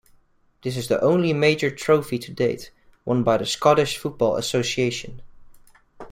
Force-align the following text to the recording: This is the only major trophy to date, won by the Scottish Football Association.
This 0.63 0.77
is 0.77 0.87
the 0.87 0.99
only 1.03 1.31
major 1.31 1.69
trophy 1.69 2.17
to 2.17 2.31
date, 2.33 2.71
won 3.05 3.21
by 3.21 3.37
the 3.37 3.45
Scottish 3.45 3.99
Football 3.99 4.35
Association. 4.37 5.21